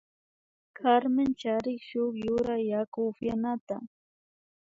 [0.77, 3.75] Carmen charin shuk yura yaku upyanata